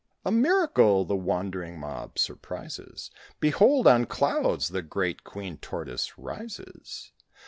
"A 0.25 0.31
miracle!" 0.31 1.05
the 1.05 1.15
wondering 1.15 1.77
mob 1.77 2.17
surprises: 2.17 3.11
"Behold, 3.39 3.85
on 3.85 4.05
clouds 4.05 4.69
the 4.69 4.81
great 4.81 5.23
Queen 5.23 5.57
Tortoise 5.57 6.17
rises!" 6.17 7.11